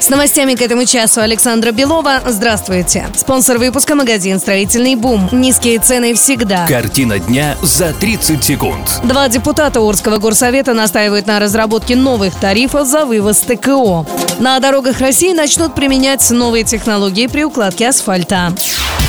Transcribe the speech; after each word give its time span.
С 0.00 0.08
новостями 0.08 0.54
к 0.54 0.62
этому 0.62 0.86
часу 0.86 1.20
Александра 1.20 1.72
Белова. 1.72 2.22
Здравствуйте. 2.26 3.06
Спонсор 3.14 3.58
выпуска 3.58 3.94
магазин 3.94 4.40
«Строительный 4.40 4.94
бум». 4.94 5.28
Низкие 5.30 5.78
цены 5.78 6.14
всегда. 6.14 6.66
Картина 6.66 7.18
дня 7.18 7.54
за 7.62 7.92
30 7.92 8.42
секунд. 8.42 9.00
Два 9.04 9.28
депутата 9.28 9.78
Орского 9.80 10.16
горсовета 10.16 10.72
настаивают 10.72 11.26
на 11.26 11.38
разработке 11.38 11.96
новых 11.96 12.34
тарифов 12.34 12.88
за 12.88 13.04
вывоз 13.04 13.40
ТКО. 13.40 14.06
На 14.38 14.58
дорогах 14.58 15.00
России 15.00 15.34
начнут 15.34 15.74
применять 15.74 16.28
новые 16.30 16.64
технологии 16.64 17.26
при 17.26 17.44
укладке 17.44 17.90
асфальта. 17.90 18.54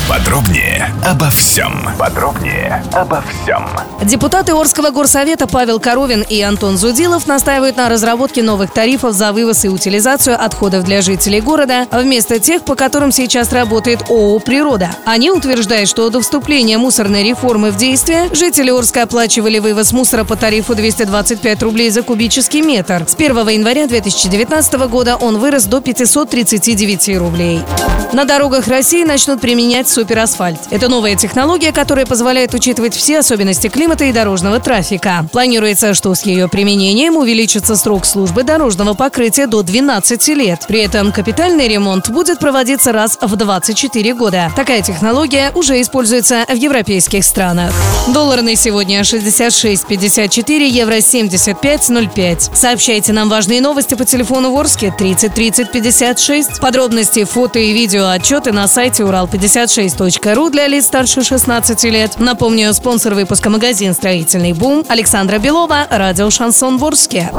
Подробнее 0.08 0.92
обо 1.06 1.30
всем. 1.30 1.88
Подробнее 1.98 2.84
обо 2.92 3.22
всем. 3.22 3.66
Депутаты 4.02 4.52
Орского 4.52 4.90
горсовета 4.90 5.46
Павел 5.46 5.80
Коровин 5.80 6.22
и 6.22 6.40
Антон 6.42 6.76
Зудилов 6.76 7.26
настаивают 7.26 7.76
на 7.76 7.88
разработке 7.88 8.42
новых 8.42 8.72
тарифов 8.72 9.14
за 9.14 9.32
вывоз 9.32 9.64
и 9.64 9.68
утилизацию 9.68 10.42
отходов 10.42 10.84
для 10.84 11.00
жителей 11.00 11.40
города 11.40 11.86
вместо 11.90 12.38
тех, 12.38 12.62
по 12.62 12.74
которым 12.74 13.10
сейчас 13.10 13.52
работает 13.52 14.02
ООО 14.10 14.38
«Природа». 14.40 14.90
Они 15.06 15.30
утверждают, 15.30 15.88
что 15.88 16.10
до 16.10 16.20
вступления 16.20 16.78
мусорной 16.78 17.22
реформы 17.22 17.70
в 17.70 17.76
действие 17.76 18.28
жители 18.34 18.70
Орска 18.70 19.04
оплачивали 19.04 19.60
вывоз 19.60 19.92
мусора 19.92 20.24
по 20.24 20.36
тарифу 20.36 20.74
225 20.74 21.62
рублей 21.62 21.90
за 21.90 22.02
кубический 22.02 22.60
метр. 22.60 23.04
С 23.08 23.14
1 23.14 23.48
января 23.48 23.86
2019 23.86 24.74
года 24.88 25.16
он 25.16 25.38
вырос 25.38 25.64
до 25.64 25.80
539 25.80 27.16
рублей. 27.18 27.62
На 28.12 28.26
дорогах 28.26 28.68
России 28.68 29.04
начнут 29.04 29.40
применять 29.40 29.88
суперасфальт. 29.88 30.60
Это 30.70 30.88
новая 30.88 31.16
технология, 31.16 31.72
которая 31.72 32.04
позволяет 32.04 32.52
учитывать 32.52 32.94
все 32.94 33.20
особенности 33.20 33.68
климата 33.68 34.04
и 34.04 34.12
дорожного 34.12 34.60
трафика. 34.60 35.24
Планируется, 35.32 35.94
что 35.94 36.14
с 36.14 36.20
ее 36.22 36.46
применением 36.46 37.16
увеличится 37.16 37.74
срок 37.74 38.04
службы 38.04 38.42
дорожного 38.42 38.92
покрытия 38.92 39.46
до 39.46 39.62
12 39.62 40.28
лет. 40.28 40.66
При 40.68 40.80
этом 40.80 41.10
капитальный 41.10 41.66
ремонт 41.68 42.10
будет 42.10 42.38
проводиться 42.38 42.92
раз 42.92 43.16
в 43.18 43.34
24 43.34 44.14
года. 44.14 44.52
Такая 44.54 44.82
технология 44.82 45.50
уже 45.54 45.80
используется 45.80 46.44
в 46.46 46.54
европейских 46.54 47.24
странах. 47.24 47.72
Доллар 48.08 48.42
на 48.42 48.56
сегодня 48.56 49.00
66.54, 49.00 50.68
евро 50.68 50.96
75.05. 50.98 52.54
Сообщайте 52.54 53.14
нам 53.14 53.30
важные 53.30 53.62
новости 53.62 53.94
по 53.94 54.04
телефону 54.04 54.50
Ворске 54.50 54.92
30 54.96 55.32
30 55.32 55.72
56. 55.72 56.60
Подробности, 56.60 57.24
фото 57.24 57.58
и 57.58 57.72
видео 57.72 58.01
отчеты 58.10 58.52
на 58.52 58.66
сайте 58.68 59.02
урал56.ру 59.02 60.50
для 60.50 60.66
лиц 60.66 60.86
старше 60.86 61.22
16 61.22 61.84
лет. 61.84 62.18
Напомню, 62.18 62.72
спонсор 62.74 63.14
выпуска 63.14 63.50
магазин 63.50 63.94
«Строительный 63.94 64.52
бум» 64.52 64.84
Александра 64.88 65.38
Белова, 65.38 65.86
радио 65.90 66.30
«Шансон 66.30 66.78
Ворске». 66.78 67.30